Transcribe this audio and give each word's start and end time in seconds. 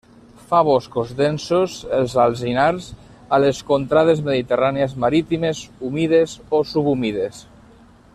Fa 0.51 0.59
boscos 0.67 1.09
densos, 1.19 1.75
els 1.97 2.15
alzinars, 2.23 2.87
a 3.37 3.41
les 3.43 3.59
contrades 3.67 4.23
mediterrànies 4.31 4.97
marítimes 5.05 5.61
humides 5.91 6.35
o 6.61 6.67
subhumides. 6.71 7.45